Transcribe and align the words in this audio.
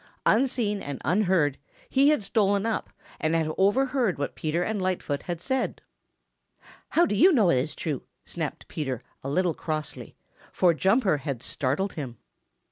Unseen 0.25 0.81
and 0.81 0.99
unheard, 1.05 1.59
he 1.87 2.09
had 2.09 2.23
stolen 2.23 2.65
up 2.65 2.89
and 3.19 3.35
had 3.35 3.51
overheard 3.59 4.17
what 4.17 4.33
Peter 4.33 4.63
and 4.63 4.81
Lightfoot 4.81 5.21
had 5.21 5.39
said. 5.39 5.79
"How 6.89 7.05
do 7.05 7.13
you 7.13 7.31
know 7.31 7.51
it 7.51 7.59
is 7.61 7.75
true?" 7.75 8.01
snapped 8.25 8.67
Peter 8.67 9.03
a 9.23 9.29
little 9.29 9.53
crossly, 9.53 10.15
for 10.51 10.73
Jumper 10.73 11.17
had 11.17 11.43
startled 11.43 11.93
him. 11.93 12.17